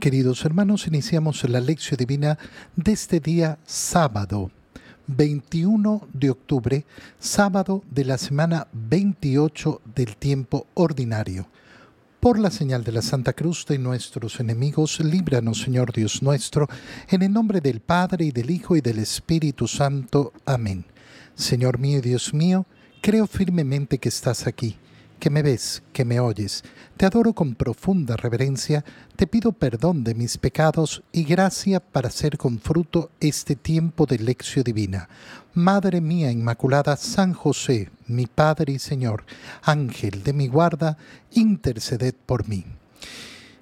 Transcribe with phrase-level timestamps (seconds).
[0.00, 2.36] Queridos hermanos, iniciamos la lección divina
[2.74, 4.50] de este día sábado,
[5.06, 6.84] 21 de octubre,
[7.20, 11.46] sábado de la semana 28 del tiempo ordinario.
[12.18, 16.68] Por la señal de la Santa Cruz de nuestros enemigos, líbranos, Señor Dios nuestro,
[17.08, 20.32] en el nombre del Padre y del Hijo y del Espíritu Santo.
[20.44, 20.84] Amén.
[21.36, 22.66] Señor mío y Dios mío,
[23.00, 24.76] creo firmemente que estás aquí
[25.22, 26.64] que me ves, que me oyes.
[26.96, 28.84] Te adoro con profunda reverencia,
[29.14, 34.18] te pido perdón de mis pecados y gracia para hacer con fruto este tiempo de
[34.18, 35.08] lección divina.
[35.54, 39.24] Madre mía Inmaculada, San José, mi Padre y Señor,
[39.62, 40.98] Ángel de mi guarda,
[41.30, 42.64] interceded por mí.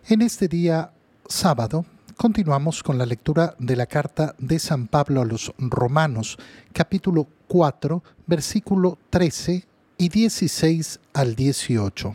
[0.08, 0.92] En este día
[1.28, 1.84] sábado
[2.16, 6.38] continuamos con la lectura de la carta de San Pablo a los Romanos,
[6.72, 9.68] capítulo 4, versículo 13
[10.00, 12.14] y 16 al 18.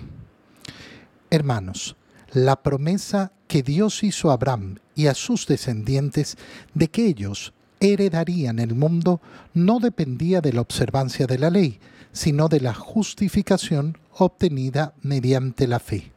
[1.30, 1.96] Hermanos,
[2.34, 6.36] la promesa que Dios hizo a Abraham y a sus descendientes
[6.74, 9.22] de que ellos heredarían el mundo
[9.54, 11.80] no dependía de la observancia de la ley,
[12.12, 16.12] sino de la justificación obtenida mediante la fe.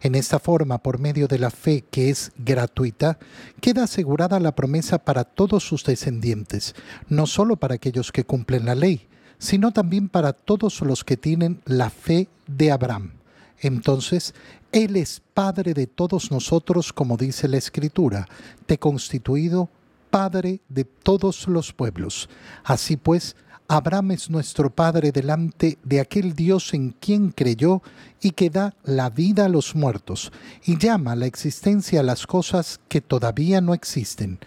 [0.00, 3.20] En esta forma, por medio de la fe que es gratuita,
[3.60, 6.74] queda asegurada la promesa para todos sus descendientes,
[7.08, 9.06] no solo para aquellos que cumplen la ley,
[9.42, 13.14] sino también para todos los que tienen la fe de Abraham.
[13.58, 14.34] Entonces,
[14.70, 18.28] Él es Padre de todos nosotros, como dice la Escritura,
[18.66, 19.68] te constituido
[20.10, 22.28] Padre de todos los pueblos.
[22.62, 23.34] Así pues,
[23.66, 27.82] Abraham es nuestro Padre delante de aquel Dios en quien creyó
[28.20, 30.30] y que da la vida a los muertos
[30.64, 34.38] y llama a la existencia a las cosas que todavía no existen.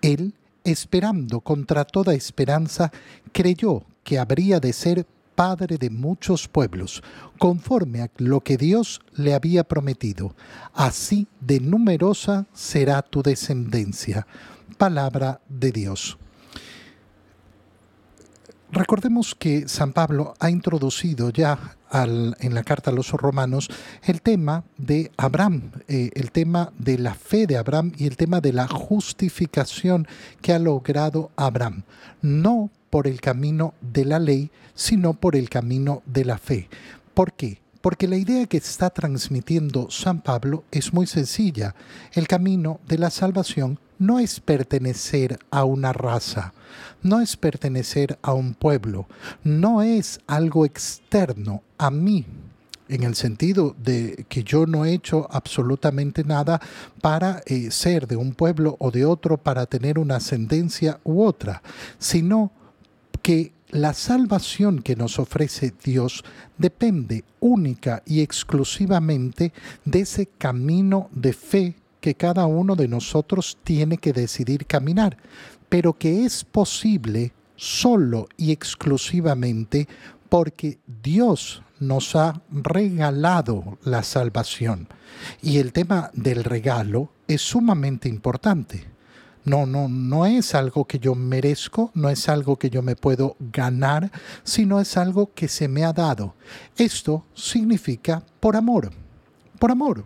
[0.00, 0.32] Él,
[0.62, 2.92] esperando contra toda esperanza,
[3.32, 7.02] creyó que habría de ser padre de muchos pueblos,
[7.38, 10.34] conforme a lo que Dios le había prometido.
[10.72, 14.26] Así de numerosa será tu descendencia.
[14.78, 16.18] Palabra de Dios.
[18.74, 23.68] Recordemos que San Pablo ha introducido ya en la carta a los romanos
[24.02, 28.40] el tema de Abraham, eh, el tema de la fe de Abraham y el tema
[28.40, 30.08] de la justificación
[30.42, 31.84] que ha logrado Abraham.
[32.20, 36.68] No por el camino de la ley, sino por el camino de la fe.
[37.12, 37.60] ¿Por qué?
[37.80, 41.74] Porque la idea que está transmitiendo San Pablo es muy sencilla.
[42.12, 46.54] El camino de la salvación no es pertenecer a una raza,
[47.02, 49.08] no es pertenecer a un pueblo,
[49.42, 52.24] no es algo externo a mí,
[52.88, 56.60] en el sentido de que yo no he hecho absolutamente nada
[57.00, 61.60] para eh, ser de un pueblo o de otro, para tener una ascendencia u otra,
[61.98, 62.52] sino
[63.24, 66.22] que la salvación que nos ofrece Dios
[66.58, 69.54] depende única y exclusivamente
[69.86, 75.16] de ese camino de fe que cada uno de nosotros tiene que decidir caminar,
[75.70, 79.88] pero que es posible solo y exclusivamente
[80.28, 84.86] porque Dios nos ha regalado la salvación.
[85.40, 88.93] Y el tema del regalo es sumamente importante.
[89.44, 93.36] No, no, no es algo que yo merezco, no es algo que yo me puedo
[93.52, 94.10] ganar,
[94.42, 96.34] sino es algo que se me ha dado.
[96.76, 98.90] Esto significa por amor,
[99.58, 100.04] por amor.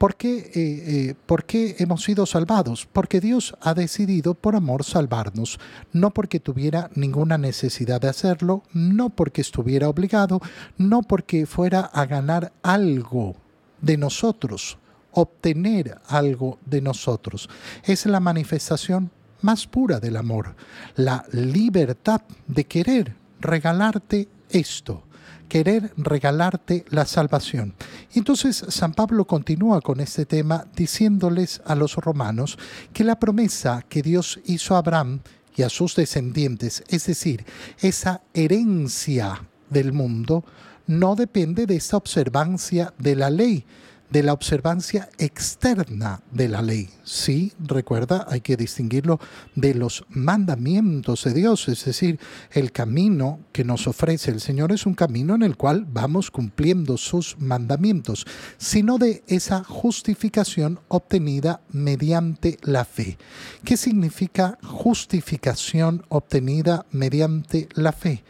[0.00, 2.88] ¿Por qué, eh, eh, ¿Por qué, hemos sido salvados?
[2.90, 5.60] Porque Dios ha decidido por amor salvarnos,
[5.92, 10.40] no porque tuviera ninguna necesidad de hacerlo, no porque estuviera obligado,
[10.78, 13.36] no porque fuera a ganar algo
[13.82, 14.78] de nosotros,
[15.12, 17.48] obtener algo de nosotros.
[17.84, 19.10] Es la manifestación
[19.42, 20.54] más pura del amor,
[20.96, 25.04] la libertad de querer regalarte esto,
[25.48, 27.74] querer regalarte la salvación.
[28.14, 32.58] Entonces San Pablo continúa con este tema diciéndoles a los romanos
[32.92, 35.20] que la promesa que Dios hizo a Abraham
[35.56, 37.44] y a sus descendientes, es decir,
[37.80, 40.44] esa herencia del mundo,
[40.86, 43.64] no depende de esta observancia de la ley,
[44.10, 46.88] de la observancia externa de la ley.
[47.04, 49.20] Sí, recuerda, hay que distinguirlo
[49.54, 52.18] de los mandamientos de Dios, es decir,
[52.50, 56.96] el camino que nos ofrece el Señor es un camino en el cual vamos cumpliendo
[56.96, 58.26] sus mandamientos,
[58.58, 63.18] sino de esa justificación obtenida mediante la fe.
[63.64, 68.24] ¿Qué significa justificación obtenida mediante la fe?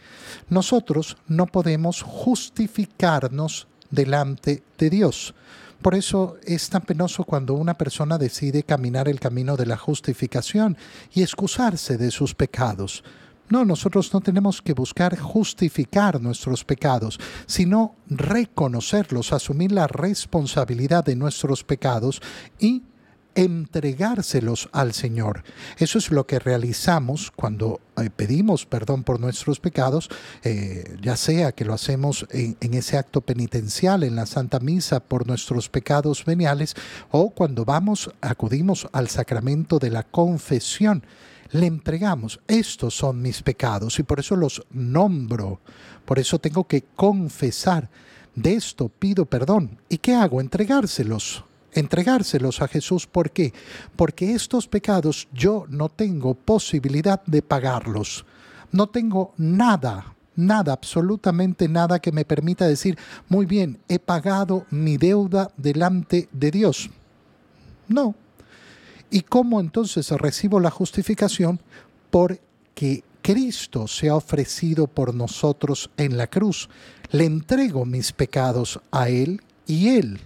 [0.49, 5.33] Nosotros no podemos justificarnos delante de Dios.
[5.81, 10.77] Por eso es tan penoso cuando una persona decide caminar el camino de la justificación
[11.11, 13.03] y excusarse de sus pecados.
[13.49, 21.15] No, nosotros no tenemos que buscar justificar nuestros pecados, sino reconocerlos, asumir la responsabilidad de
[21.17, 22.21] nuestros pecados
[22.59, 22.83] y
[23.35, 25.43] entregárselos al Señor.
[25.77, 30.09] Eso es lo que realizamos cuando eh, pedimos perdón por nuestros pecados,
[30.43, 34.99] eh, ya sea que lo hacemos en, en, ese acto penitencial, en la Santa Misa
[34.99, 36.75] por nuestros pecados veniales,
[37.09, 41.03] o cuando vamos, acudimos al sacramento de la confesión.
[41.51, 45.59] Le entregamos, estos son mis pecados y por eso los nombro,
[46.05, 47.89] por eso tengo que confesar.
[48.33, 49.77] De esto pido perdón.
[49.89, 50.39] ¿Y qué hago?
[50.39, 53.07] Entregárselos entregárselos a Jesús.
[53.07, 53.53] ¿Por qué?
[53.95, 58.25] Porque estos pecados yo no tengo posibilidad de pagarlos.
[58.71, 62.97] No tengo nada, nada, absolutamente nada que me permita decir,
[63.27, 66.89] muy bien, he pagado mi deuda delante de Dios.
[67.87, 68.15] No.
[69.09, 71.59] ¿Y cómo entonces recibo la justificación?
[72.09, 76.69] Porque Cristo se ha ofrecido por nosotros en la cruz.
[77.11, 80.21] Le entrego mis pecados a Él y Él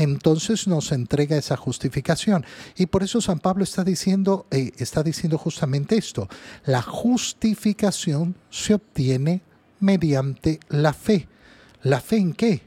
[0.00, 2.46] entonces nos entrega esa justificación.
[2.74, 6.26] Y por eso San Pablo está diciendo, eh, está diciendo justamente esto.
[6.64, 9.42] La justificación se obtiene
[9.78, 11.28] mediante la fe.
[11.82, 12.62] ¿La fe en qué?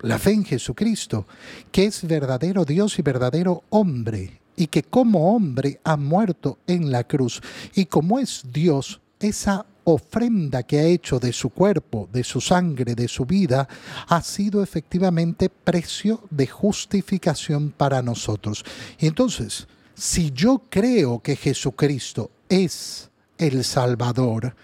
[0.00, 1.28] La fe en Jesucristo,
[1.70, 7.04] que es verdadero Dios y verdadero hombre, y que como hombre ha muerto en la
[7.04, 7.42] cruz.
[7.76, 12.96] Y como es Dios, esa ofrenda que ha hecho de su cuerpo, de su sangre,
[12.96, 13.68] de su vida,
[14.08, 18.64] ha sido efectivamente precio de justificación para nosotros.
[18.98, 24.56] Y entonces, si yo creo que Jesucristo es el Salvador,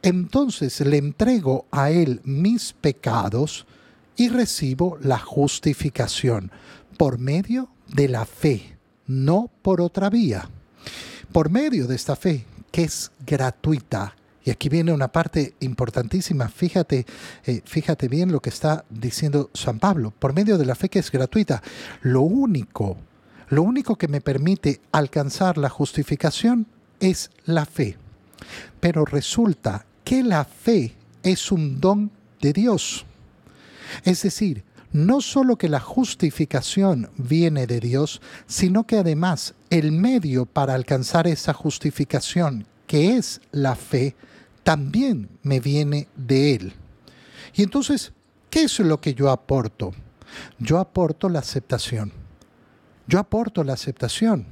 [0.00, 3.66] entonces le entrego a Él mis pecados
[4.16, 6.50] y recibo la justificación
[6.96, 10.48] por medio de la fe, no por otra vía.
[11.30, 16.48] Por medio de esta fe, que es gratuita, y aquí viene una parte importantísima.
[16.48, 17.06] Fíjate,
[17.44, 20.12] eh, fíjate bien lo que está diciendo San Pablo.
[20.18, 21.62] Por medio de la fe que es gratuita,
[22.02, 22.96] lo único,
[23.48, 26.66] lo único que me permite alcanzar la justificación
[26.98, 27.96] es la fe.
[28.80, 32.10] Pero resulta que la fe es un don
[32.40, 33.06] de Dios.
[34.04, 40.46] Es decir, no solo que la justificación viene de Dios, sino que además el medio
[40.46, 44.14] para alcanzar esa justificación, que es la fe,
[44.64, 46.74] también me viene de Él.
[47.54, 48.12] Y entonces,
[48.50, 49.92] ¿qué es lo que yo aporto?
[50.58, 52.12] Yo aporto la aceptación.
[53.06, 54.44] Yo aporto la aceptación.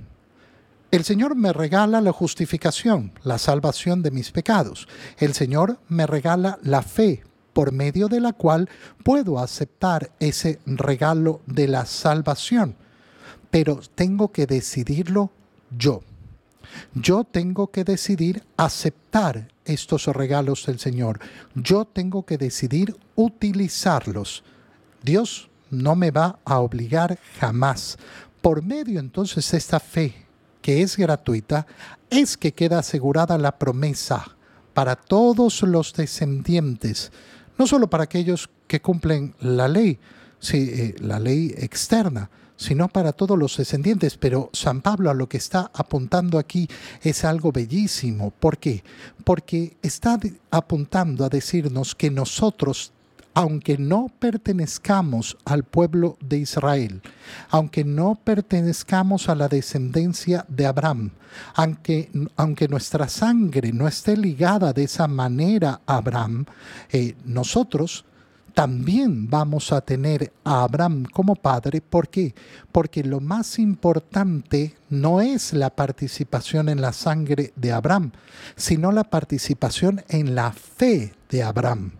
[0.90, 4.88] El Señor me regala la justificación, la salvación de mis pecados.
[5.18, 7.22] El Señor me regala la fe
[7.52, 8.70] por medio de la cual
[9.04, 12.74] puedo aceptar ese regalo de la salvación.
[13.50, 15.30] Pero tengo que decidirlo
[15.76, 16.00] yo.
[16.94, 21.20] Yo tengo que decidir aceptar estos regalos del Señor.
[21.54, 24.42] Yo tengo que decidir utilizarlos.
[25.02, 27.98] Dios no me va a obligar jamás.
[28.40, 30.26] Por medio entonces de esta fe,
[30.62, 31.66] que es gratuita,
[32.08, 34.36] es que queda asegurada la promesa
[34.74, 37.12] para todos los descendientes,
[37.58, 39.98] no solo para aquellos que cumplen la ley,
[40.38, 44.18] sí, eh, la ley externa, sino para todos los descendientes.
[44.18, 46.68] Pero San Pablo a lo que está apuntando aquí
[47.02, 48.30] es algo bellísimo.
[48.38, 48.84] ¿Por qué?
[49.24, 50.20] Porque está
[50.50, 52.92] apuntando a decirnos que nosotros
[53.32, 57.00] aunque no pertenezcamos al pueblo de Israel,
[57.48, 61.12] aunque no pertenezcamos a la descendencia de Abraham,
[61.54, 66.44] aunque, aunque nuestra sangre no esté ligada de esa manera a Abraham,
[66.90, 68.04] eh, nosotros
[68.54, 71.80] también vamos a tener a Abraham como padre.
[71.80, 72.34] ¿Por qué?
[72.72, 78.12] Porque lo más importante no es la participación en la sangre de Abraham,
[78.56, 81.92] sino la participación en la fe de Abraham,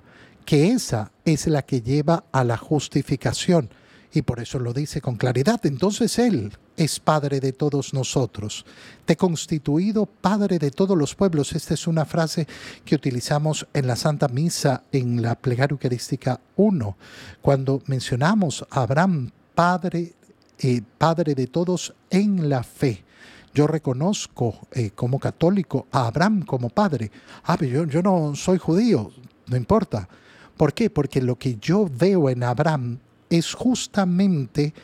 [0.45, 3.71] que esa es la que lleva a la justificación.
[4.13, 5.61] Y por eso lo dice con claridad.
[5.65, 8.65] Entonces Él es Padre de todos nosotros.
[9.05, 11.53] Te he constituido Padre de todos los pueblos.
[11.53, 12.47] Esta es una frase
[12.85, 16.97] que utilizamos en la Santa Misa, en la Plegaria Eucarística 1,
[17.41, 20.15] cuando mencionamos a Abraham, Padre,
[20.59, 23.05] eh, Padre de todos en la fe.
[23.53, 27.11] Yo reconozco eh, como católico a Abraham como padre.
[27.45, 29.11] Ah, pero yo, yo no soy judío,
[29.47, 30.09] no importa.
[30.57, 30.89] ¿Por qué?
[30.89, 32.99] Porque lo que yo veo en Abraham
[33.31, 34.75] es justamente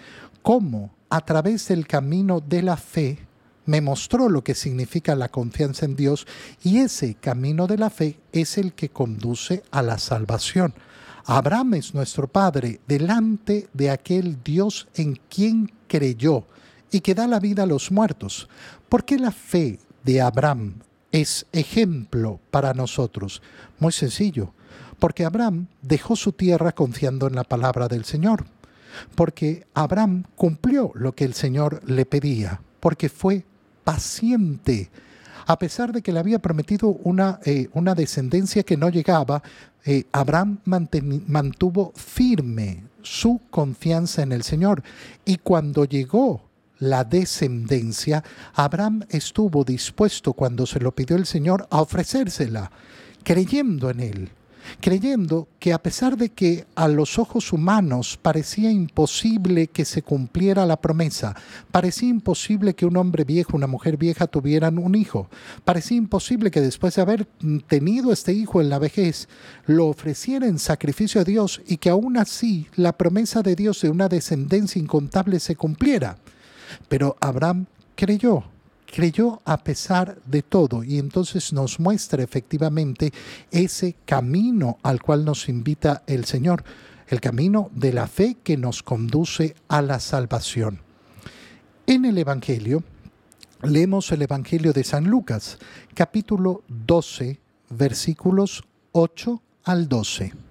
[0.42, 3.18] cómo a través del camino de la fe
[3.66, 6.26] me mostró lo que significa la confianza en Dios
[6.62, 10.72] y ese camino de la fe es el que conduce a la salvación.
[11.24, 16.44] Abraham es nuestro Padre delante de aquel Dios en quien creyó
[16.92, 18.48] y que da la vida a los muertos.
[18.88, 20.74] ¿Por qué la fe de Abraham
[21.20, 23.42] es ejemplo para nosotros?
[23.78, 24.52] Muy sencillo,
[24.98, 28.46] porque Abraham dejó su tierra confiando en la palabra del Señor.
[29.14, 33.44] porque Abraham cumplió lo que el Señor le pedía, porque fue
[33.84, 34.90] paciente.
[35.46, 39.42] A pesar de que le había prometido una, eh, una descendencia que no llegaba,
[39.84, 44.82] eh, Abraham mantuvo firme su confianza en el Señor.
[45.26, 46.45] Y cuando llegó
[46.78, 48.22] la descendencia,
[48.54, 52.70] Abraham estuvo dispuesto cuando se lo pidió el Señor a ofrecérsela,
[53.22, 54.30] creyendo en él
[54.80, 60.66] creyendo que a pesar de que a los ojos humanos parecía imposible que se cumpliera
[60.66, 61.34] la promesa,
[61.70, 65.28] parecía imposible que un hombre viejo, una mujer vieja tuvieran un hijo,
[65.64, 67.26] parecía imposible que después de haber
[67.66, 69.28] tenido este hijo en la vejez,
[69.66, 73.90] lo ofreciera en sacrificio a Dios y que aún así la promesa de Dios de
[73.90, 76.18] una descendencia incontable se cumpliera.
[76.88, 78.44] Pero Abraham creyó
[78.86, 83.12] creyó a pesar de todo y entonces nos muestra efectivamente
[83.50, 86.64] ese camino al cual nos invita el Señor,
[87.08, 90.80] el camino de la fe que nos conduce a la salvación.
[91.86, 92.82] En el Evangelio,
[93.62, 95.58] leemos el Evangelio de San Lucas,
[95.94, 97.38] capítulo 12,
[97.70, 100.45] versículos 8 al 12.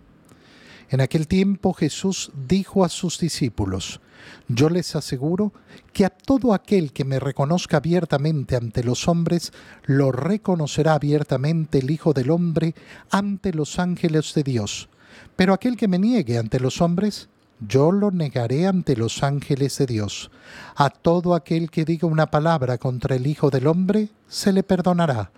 [0.89, 3.99] En aquel tiempo Jesús dijo a sus discípulos,
[4.47, 5.53] yo les aseguro
[5.93, 9.51] que a todo aquel que me reconozca abiertamente ante los hombres,
[9.83, 12.75] lo reconocerá abiertamente el Hijo del Hombre
[13.09, 14.89] ante los ángeles de Dios.
[15.35, 19.85] Pero aquel que me niegue ante los hombres, yo lo negaré ante los ángeles de
[19.85, 20.29] Dios.
[20.75, 25.31] A todo aquel que diga una palabra contra el Hijo del Hombre, se le perdonará.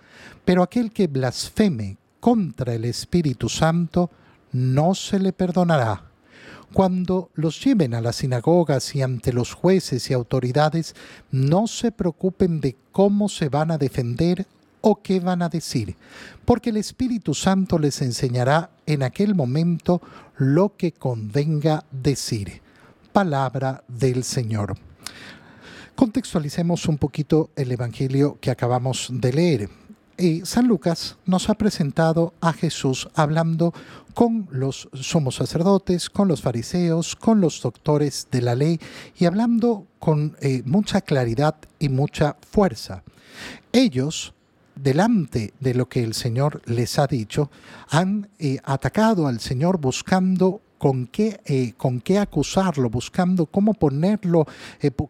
[0.44, 4.10] Pero aquel que blasfeme contra el Espíritu Santo,
[4.52, 6.04] no se le perdonará.
[6.72, 10.94] Cuando los lleven a las sinagogas y ante los jueces y autoridades,
[11.30, 14.46] no se preocupen de cómo se van a defender
[14.80, 15.96] o qué van a decir,
[16.44, 20.00] porque el Espíritu Santo les enseñará en aquel momento
[20.36, 22.60] lo que convenga decir.
[23.12, 24.76] Palabra del Señor.
[25.94, 29.70] Contextualicemos un poquito el Evangelio que acabamos de leer.
[30.20, 33.72] Y San Lucas nos ha presentado a Jesús hablando
[34.14, 38.80] con los somos sacerdotes, con los fariseos, con los doctores de la ley
[39.16, 43.04] y hablando con eh, mucha claridad y mucha fuerza.
[43.70, 44.34] Ellos,
[44.74, 47.48] delante de lo que el Señor les ha dicho,
[47.88, 54.48] han eh, atacado al Señor buscando con qué, eh, con qué acusarlo, buscando cómo ponerlo,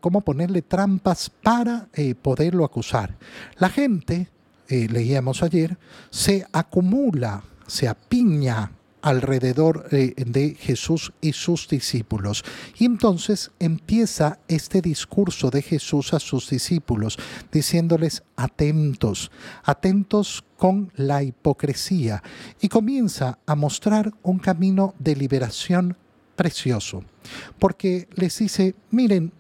[0.03, 1.89] cómo ponerle trampas para
[2.21, 3.17] poderlo acusar.
[3.57, 4.29] La gente
[4.69, 5.79] eh, leíamos ayer,
[6.11, 12.45] se acumula, se apiña alrededor eh, de Jesús y sus discípulos.
[12.79, 17.19] Y entonces empieza este discurso de Jesús a sus discípulos,
[17.51, 19.31] diciéndoles atentos,
[19.65, 22.23] atentos con la hipocresía,
[22.61, 25.97] y comienza a mostrar un camino de liberación
[26.37, 27.05] precioso,
[27.59, 29.33] porque les dice, miren,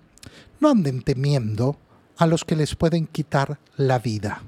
[0.60, 1.78] no anden temiendo
[2.16, 4.42] a los que les pueden quitar la vida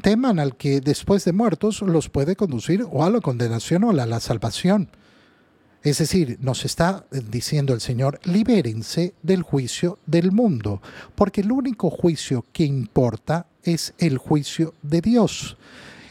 [0.00, 4.06] teman al que después de muertos los puede conducir o a la condenación o a
[4.06, 4.90] la salvación.
[5.82, 10.82] Es decir, nos está diciendo el Señor, libérense del juicio del mundo,
[11.14, 15.56] porque el único juicio que importa es el juicio de Dios.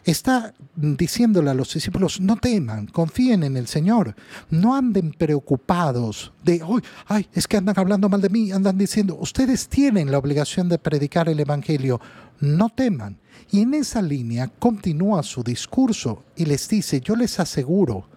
[0.06, 4.16] Está diciéndole a los discípulos, no teman, confíen en el Señor,
[4.50, 6.64] no anden preocupados de,
[7.08, 10.80] ay, es que andan hablando mal de mí, andan diciendo, ustedes tienen la obligación de
[10.80, 12.00] predicar el Evangelio,
[12.40, 13.18] no teman.
[13.52, 18.10] Y en esa línea continúa su discurso y les dice, yo les aseguro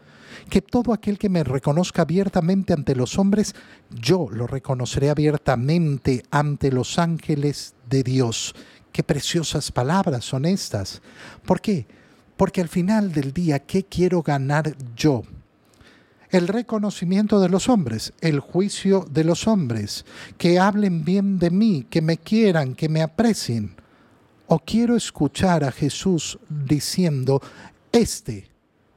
[0.49, 3.55] que todo aquel que me reconozca abiertamente ante los hombres,
[3.91, 8.55] yo lo reconoceré abiertamente ante los ángeles de Dios.
[8.93, 11.03] Qué preciosas palabras son estas.
[11.45, 11.87] ¿Por qué?
[12.37, 15.23] Porque al final del día, ¿qué quiero ganar yo?
[16.31, 20.05] el reconocimiento de los hombres, el juicio de los hombres,
[20.39, 23.75] que hablen bien de mí, que me quieran, que me aprecien.
[24.53, 27.41] ¿O quiero escuchar a Jesús diciendo,
[27.93, 28.51] este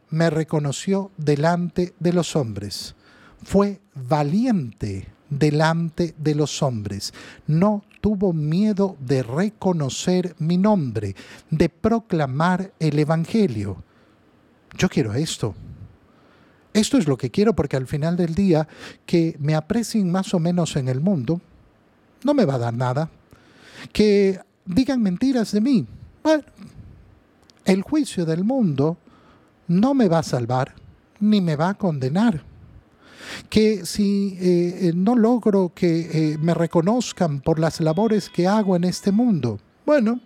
[0.09, 2.95] me reconoció delante de los hombres,
[3.43, 7.13] fue valiente delante de los hombres,
[7.45, 11.15] no tuvo miedo de reconocer mi nombre,
[11.51, 13.83] de proclamar el Evangelio?
[14.75, 15.53] Yo quiero esto.
[16.73, 18.67] Esto es lo que quiero porque al final del día
[19.05, 21.41] que me aprecien más o menos en el mundo
[22.23, 23.11] no me va a dar nada.
[23.91, 25.85] Que digan mentiras de mí.
[26.23, 26.43] Bueno,
[27.65, 28.97] el juicio del mundo
[29.67, 30.73] no me va a salvar
[31.19, 32.43] ni me va a condenar.
[33.49, 38.75] Que si eh, eh, no logro que eh, me reconozcan por las labores que hago
[38.75, 40.19] en este mundo, bueno,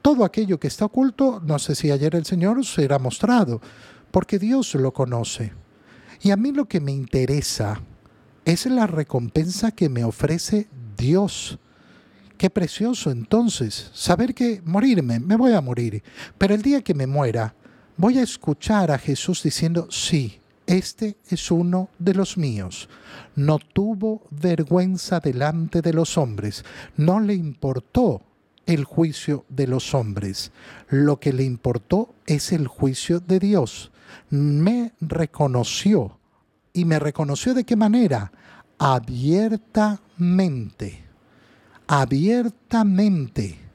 [0.00, 3.60] todo aquello que está oculto, no sé si ayer el Señor será mostrado,
[4.10, 5.52] porque Dios lo conoce.
[6.20, 7.80] Y a mí lo que me interesa
[8.44, 11.58] es la recompensa que me ofrece Dios.
[12.38, 16.04] Qué precioso entonces saber que morirme, me voy a morir,
[16.38, 17.56] pero el día que me muera,
[17.96, 22.88] voy a escuchar a Jesús diciendo, sí, este es uno de los míos.
[23.34, 26.64] No tuvo vergüenza delante de los hombres,
[26.96, 28.22] no le importó
[28.66, 30.52] el juicio de los hombres,
[30.90, 33.90] lo que le importó es el juicio de Dios.
[34.30, 36.20] Me reconoció
[36.72, 38.30] y me reconoció de qué manera?
[38.78, 41.07] Abiertamente,
[41.88, 43.68] abiertamente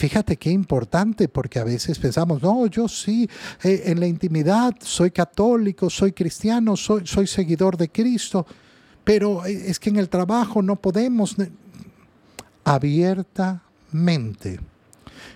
[0.00, 3.28] Fíjate qué importante porque a veces pensamos, no, yo sí,
[3.62, 8.46] eh, en la intimidad soy católico, soy cristiano, soy, soy seguidor de Cristo,
[9.04, 11.36] pero eh, es que en el trabajo no podemos
[12.64, 14.58] abiertamente.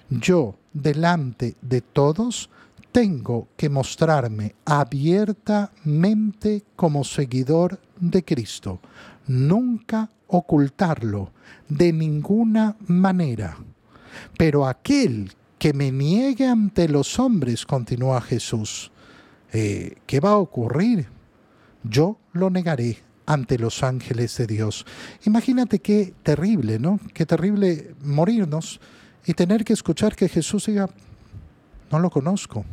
[0.09, 2.49] Yo, delante de todos,
[2.90, 8.80] tengo que mostrarme abiertamente como seguidor de Cristo,
[9.26, 11.33] nunca ocultarlo
[11.69, 13.57] de ninguna manera.
[14.37, 18.91] Pero aquel que me niegue ante los hombres, continúa Jesús,
[19.53, 21.07] eh, ¿qué va a ocurrir?
[21.85, 24.85] Yo lo negaré ante los ángeles de Dios.
[25.25, 26.99] Imagínate qué terrible, ¿no?
[27.12, 28.81] Qué terrible morirnos
[29.25, 30.91] y tener que escuchar que Jesús diga,
[31.91, 32.64] no lo conozco.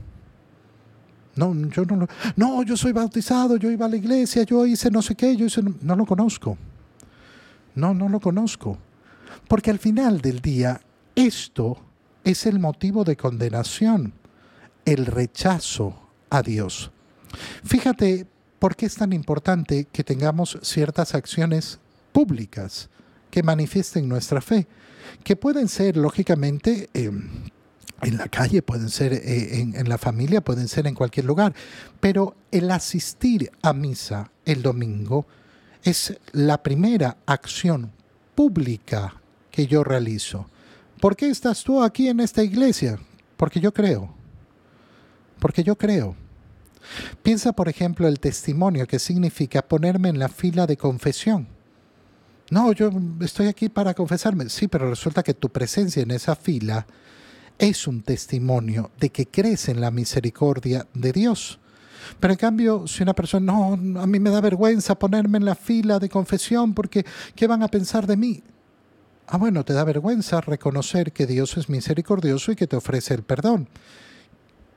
[1.36, 4.92] No, yo no lo, no, yo soy bautizado, yo iba a la iglesia, yo hice
[4.92, 6.58] no sé qué, yo hice, no lo conozco.
[7.76, 8.78] No, no lo conozco.
[9.48, 10.82] Porque al final del día
[11.16, 11.78] esto
[12.24, 14.14] es el motivo de condenación,
[14.86, 15.96] el rechazo
[16.30, 16.92] a Dios.
[17.64, 18.28] Fíjate
[18.60, 21.80] por qué es tan importante que tengamos ciertas acciones
[22.12, 22.90] públicas
[23.30, 24.68] que manifiesten nuestra fe,
[25.24, 27.30] que pueden ser, lógicamente, em,
[28.02, 31.54] en la calle, pueden ser eh, en, en, la familia, pueden ser en cualquier lugar,
[32.00, 35.26] pero el asistir a misa el domingo
[35.84, 37.92] es la primera acción
[38.36, 39.16] pública
[39.50, 40.48] que yo realizo.
[41.00, 43.00] ¿Por qué estás tú aquí en esta iglesia?
[43.38, 44.14] Porque yo creo.
[45.40, 46.16] Porque yo creo.
[47.24, 51.48] Piensa, por ejemplo, el testimonio que significa ponerme en la fila de confesión.
[52.50, 54.50] No, yo estoy aquí para confesarme.
[54.50, 56.86] Sí, pero resulta que tu presencia en esa fila
[57.58, 61.60] es un testimonio de que crees en la misericordia de Dios.
[62.20, 65.56] Pero en cambio, si una persona, no, a mí me da vergüenza ponerme en la
[65.56, 68.44] fila de confesión porque, ¿qué van a pensar de mí?
[69.28, 73.24] Ah, bueno, te da vergüenza reconocer que Dios es misericordioso y que te ofrece el
[73.24, 73.70] perdón.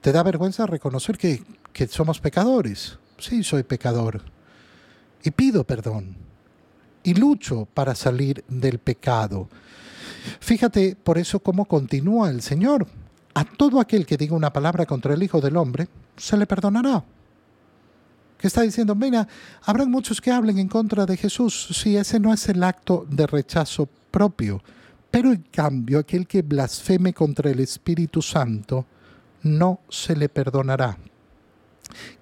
[0.01, 2.99] Te da vergüenza reconocer que, que somos pecadores.
[3.19, 4.23] Sí, soy pecador.
[5.23, 6.17] Y pido perdón.
[7.03, 9.49] Y lucho para salir del pecado.
[10.41, 12.87] Fíjate por eso cómo continúa el Señor.
[13.35, 17.05] A todo aquel que diga una palabra contra el Hijo del Hombre, se le perdonará.
[18.39, 19.27] ¿Qué está diciendo, mira,
[19.65, 21.69] habrán muchos que hablen en contra de Jesús.
[21.73, 24.63] Si ese no es el acto de rechazo propio.
[25.11, 28.87] Pero en cambio, aquel que blasfeme contra el Espíritu Santo,
[29.43, 30.99] no se le perdonará.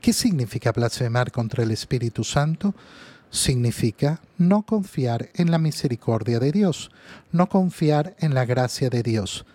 [0.01, 2.75] ¿Qué significa blasfemar contra el Espíritu Santo?
[3.31, 6.91] Significa no confiar en la misericordia de Dios,
[7.31, 9.47] no confiar en la gracia de Dios.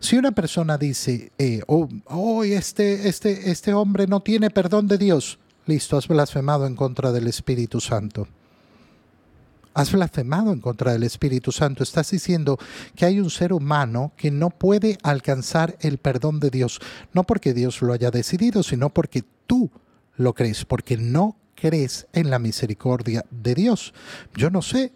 [0.00, 4.96] Si una persona dice, eh, oh, oh, este, este, este hombre no tiene perdón de
[4.96, 8.26] Dios, listo, has blasfemado en contra del Espíritu Santo.
[9.74, 11.82] Has blasfemado en contra del Espíritu Santo.
[11.82, 12.58] Estás diciendo
[12.96, 16.80] que hay un ser humano que no puede alcanzar el perdón de Dios,
[17.12, 19.70] no porque Dios lo haya decidido, sino porque tú
[20.16, 23.92] lo crees, porque no crees en la misericordia de Dios.
[24.34, 24.92] Yo no sé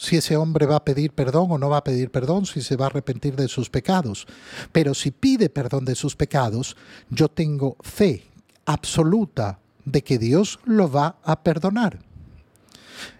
[0.00, 2.74] si ese hombre va a pedir perdón o no va a pedir perdón, si se
[2.74, 4.26] va a arrepentir de sus pecados.
[4.72, 6.74] Pero si pide perdón de sus pecados,
[7.10, 8.24] yo tengo fe
[8.64, 11.98] absoluta de que Dios lo va a perdonar.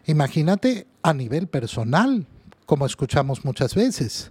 [0.07, 2.27] Imagínate a nivel personal,
[2.65, 4.31] como escuchamos muchas veces.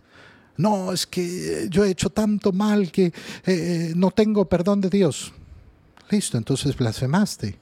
[0.58, 3.14] No, es que yo he hecho tanto mal que
[3.46, 5.34] eh, no tengo perdón de Dios.
[6.10, 7.60] Listo, entonces blasfemaste.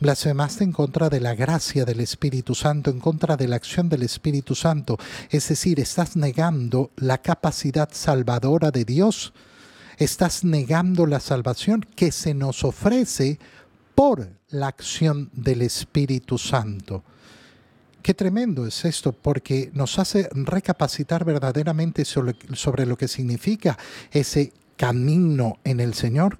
[0.00, 4.02] Blasfemaste en contra de la gracia del Espíritu Santo, en contra de la acción del
[4.02, 4.96] Espíritu Santo.
[5.28, 9.34] Es decir, estás negando la capacidad salvadora de Dios.
[9.98, 13.38] Estás negando la salvación que se nos ofrece
[13.94, 17.04] por la acción del Espíritu Santo.
[18.02, 23.76] Qué tremendo es esto, porque nos hace recapacitar verdaderamente sobre, lo que significa
[24.10, 26.38] ese camino en el Señor,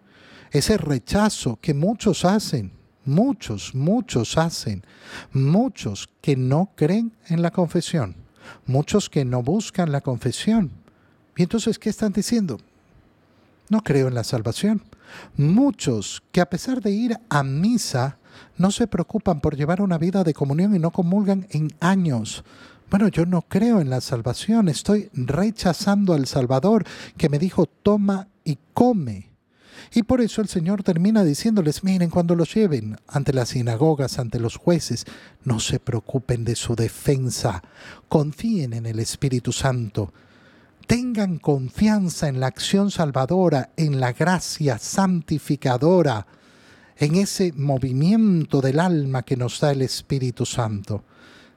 [0.51, 4.85] ese rechazo que muchos hacen, muchos, muchos hacen,
[5.33, 8.17] muchos que no creen en la confesión,
[8.67, 10.71] muchos que no buscan la confesión.
[11.37, 12.59] Y entonces, ¿qué están diciendo?
[13.69, 14.83] No creo en la salvación.
[15.37, 18.19] Muchos que a pesar de ir a misa,
[18.57, 22.45] no se preocupan por llevar una vida de comunión y no comulgan en años.
[22.91, 26.85] Bueno, yo no creo en la salvación, estoy rechazando al Salvador
[27.17, 29.30] que me dijo toma y come.
[29.93, 34.39] Y por eso el Señor termina diciéndoles, miren, cuando los lleven ante las sinagogas, ante
[34.39, 35.05] los jueces,
[35.45, 37.63] no se preocupen de su defensa,
[38.09, 40.13] confíen en el Espíritu Santo,
[40.87, 46.27] tengan confianza en la acción salvadora, en la gracia santificadora,
[46.97, 51.05] en ese movimiento del alma que nos da el Espíritu Santo.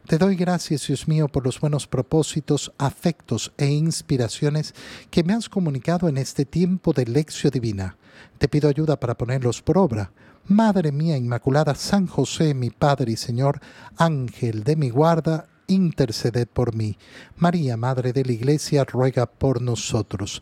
[0.07, 4.75] Te doy gracias, Dios mío, por los buenos propósitos, afectos e inspiraciones
[5.09, 7.97] que me has comunicado en este tiempo de lección divina.
[8.37, 10.11] Te pido ayuda para ponerlos por obra.
[10.45, 13.61] Madre mía Inmaculada, San José, mi Padre y Señor,
[13.97, 16.97] Ángel de mi guarda, interceded por mí.
[17.37, 20.41] María, Madre de la Iglesia, ruega por nosotros.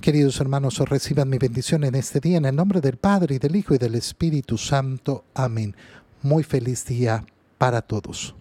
[0.00, 3.38] Queridos hermanos, os reciban mi bendición en este día, en el nombre del Padre, y
[3.38, 5.24] del Hijo, y del Espíritu Santo.
[5.34, 5.74] Amén.
[6.22, 7.24] Muy feliz día
[7.58, 8.37] para todos.